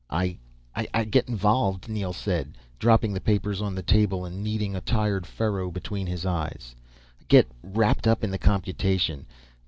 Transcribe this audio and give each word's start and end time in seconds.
"I... 0.09 0.39
I 0.73 1.03
get 1.03 1.29
involved," 1.29 1.87
Neel 1.87 2.11
said. 2.11 2.57
Dropping 2.79 3.13
the 3.13 3.21
papers 3.21 3.61
on 3.61 3.77
a 3.77 3.83
table 3.83 4.25
and 4.25 4.43
kneading 4.43 4.73
the 4.73 4.81
tired 4.81 5.27
furrow 5.27 5.69
between 5.69 6.07
his 6.07 6.25
eyes. 6.25 6.73
"Get 7.27 7.47
wrapped 7.61 8.07
up 8.07 8.23
in 8.23 8.31
the 8.31 8.39
computation. 8.39 9.27